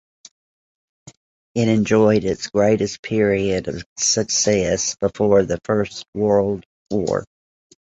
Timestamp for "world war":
6.15-7.23